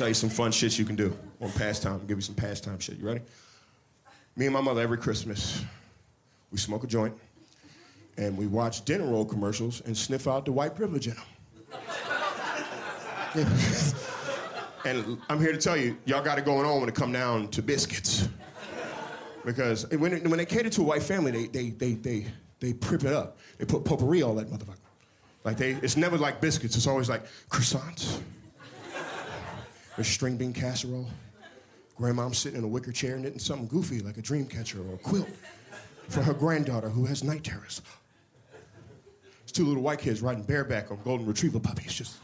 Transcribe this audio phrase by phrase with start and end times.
[0.00, 2.00] Tell you some fun shit you can do on pastime.
[2.06, 2.96] Give you some pastime shit.
[2.96, 3.20] You ready?
[4.34, 5.62] Me and my mother every Christmas,
[6.50, 7.14] we smoke a joint
[8.16, 11.24] and we watch dinner roll commercials and sniff out the white privilege in them.
[14.86, 17.48] and I'm here to tell you, y'all got it going on when it come down
[17.48, 18.26] to biscuits.
[19.44, 22.26] Because when, when they cater to a white family, they, they, they, they,
[22.58, 23.36] they prip it up.
[23.58, 24.78] They put potpourri all that motherfucker.
[25.44, 26.74] Like they, it's never like biscuits.
[26.74, 28.18] It's always like croissants.
[30.00, 31.06] There's string bean casserole.
[31.98, 34.96] Grandmom's sitting in a wicker chair knitting something goofy like a dream catcher or a
[34.96, 35.28] quilt
[36.08, 37.82] for her granddaughter who has night terrors.
[39.42, 41.92] It's two little white kids riding bareback on golden retriever puppies.
[41.92, 42.16] Just.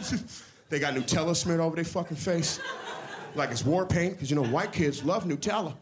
[0.70, 2.60] they got Nutella smeared over their fucking face
[3.34, 5.74] like it's war paint, because you know white kids love Nutella.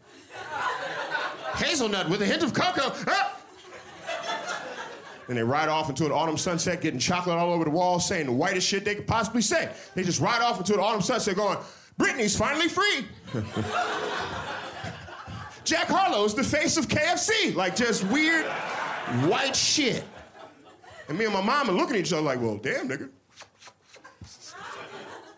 [1.55, 2.93] Hazelnut with a hint of cocoa.
[3.07, 3.39] Ah!
[5.27, 8.25] And they ride off into an autumn sunset, getting chocolate all over the wall, saying
[8.25, 9.71] the whitest shit they could possibly say.
[9.95, 11.57] They just ride off into an autumn sunset going,
[11.97, 13.05] Britney's finally free.
[15.63, 17.55] Jack Harlow's the face of KFC.
[17.55, 18.45] Like just weird
[19.27, 20.03] white shit.
[21.07, 23.09] And me and my mom are looking at each other like, well, damn, nigga.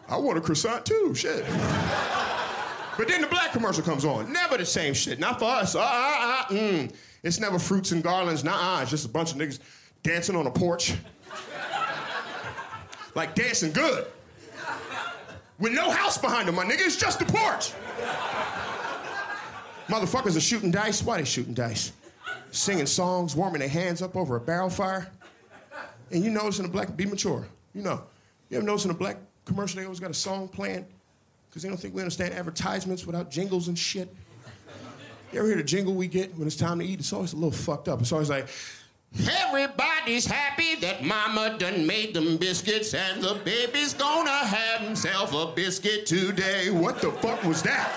[0.08, 1.44] I want a croissant too, shit.
[2.98, 4.32] But then the black commercial comes on.
[4.32, 5.20] Never the same shit.
[5.20, 5.76] Not for us.
[5.76, 6.96] Uh, uh, uh, mm.
[7.24, 8.44] It's never fruits and garlands.
[8.44, 9.60] Nah, it's just a bunch of niggas
[10.04, 10.94] dancing on a porch.
[13.16, 14.06] like dancing good.
[15.58, 16.86] With no house behind them, my nigga.
[16.86, 17.74] It's just the porch.
[19.88, 21.04] Motherfuckers are shooting dice.
[21.04, 21.94] Why they shooting dice?
[22.52, 25.12] Singing songs, warming their hands up over a barrel fire.
[26.12, 27.48] And you notice in a black, be mature.
[27.74, 28.04] You know.
[28.50, 30.86] You ever notice in a black commercial they always got a song playing?
[31.56, 34.14] Because they don't think we understand advertisements without jingles and shit.
[35.32, 37.00] You ever hear the jingle we get when it's time to eat?
[37.00, 38.02] It's always a little fucked up.
[38.02, 38.50] It's always like,
[39.48, 45.46] Everybody's happy that mama done made them biscuits and the baby's gonna have himself a
[45.56, 46.72] biscuit today.
[46.72, 47.90] What the fuck was that?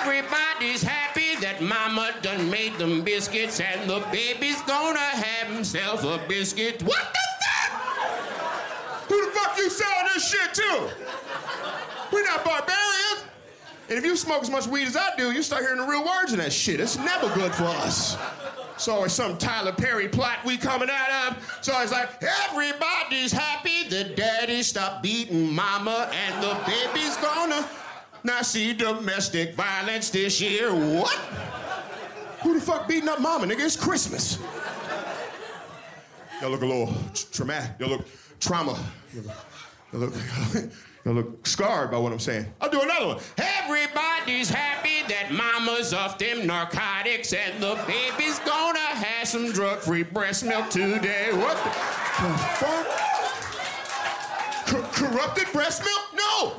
[0.00, 6.18] Everybody's happy that mama done made them biscuits and the baby's gonna have himself a
[6.26, 6.82] biscuit.
[6.82, 9.10] What the fuck?
[9.10, 10.88] Who the fuck you selling shit too.
[12.12, 13.24] We're not barbarians.
[13.88, 16.04] And if you smoke as much weed as I do, you start hearing the real
[16.04, 16.80] words in that shit.
[16.80, 18.16] It's never good for us.
[18.78, 21.58] So it's some Tyler Perry plot we coming out of.
[21.62, 27.66] So it's like, everybody's happy the daddy stopped beating mama and the baby's gonna
[28.24, 30.74] not see domestic violence this year.
[30.74, 31.16] What?
[32.42, 33.60] Who the fuck beating up mama, nigga?
[33.60, 34.38] It's Christmas.
[36.40, 36.92] Y'all look a little
[37.32, 37.70] traumatic.
[37.78, 38.06] Y'all look
[38.40, 38.78] trauma.
[39.92, 40.14] Y'all look,
[41.04, 42.46] y'all look scarred by what I'm saying.
[42.60, 43.18] I'll do another one.
[43.38, 50.44] Everybody's happy that mama's off them narcotics and the baby's gonna have some drug-free breast
[50.44, 51.28] milk today.
[51.32, 51.70] What the,
[52.22, 52.86] the fuck?
[54.66, 56.02] Co- corrupted breast milk?
[56.14, 56.52] No.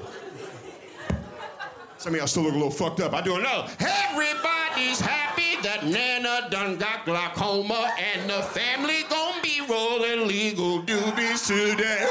[1.97, 3.13] Some of y'all still look a little fucked up.
[3.13, 3.69] I do another.
[3.79, 11.47] Everybody's happy that Nana done got glaucoma and the family gonna be rolling legal doobies
[11.47, 12.07] today.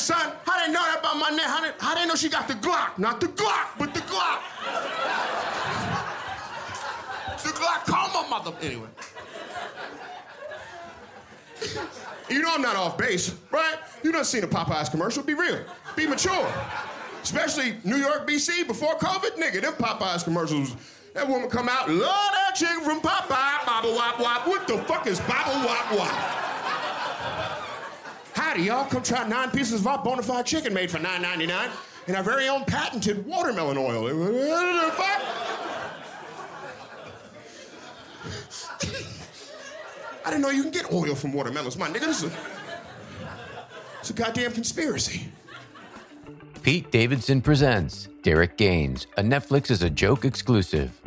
[0.00, 0.32] Son?
[0.44, 1.42] How they know that about my Nana?
[1.42, 2.98] How they, how they know she got the Glock?
[2.98, 4.40] Not the Glock, but the Glock.
[7.42, 8.52] the Glock, call my mother.
[8.62, 8.88] Anyway.
[12.28, 13.76] You know I'm not off base, right?
[14.02, 15.22] You done seen a Popeyes commercial.
[15.22, 15.60] Be real.
[15.96, 16.52] Be mature.
[17.22, 19.36] Especially New York, BC, before COVID.
[19.36, 20.74] Nigga, them Popeyes commercials,
[21.14, 22.00] that woman come out, love
[22.32, 24.46] that chicken from Popeye, bobble wop wop.
[24.46, 26.49] What the fuck is bobble wop wop?
[28.58, 28.84] Y'all.
[28.86, 31.70] Come try nine pieces of our bona fide chicken made for $9.99.
[32.08, 34.08] and our very own patented watermelon oil.
[40.24, 42.00] I didn't know you can get oil from watermelons, my nigga.
[42.00, 42.36] This is a,
[44.00, 45.28] it's a goddamn conspiracy.
[46.62, 50.99] Pete Davidson presents Derek Gaines, a Netflix is a joke exclusive.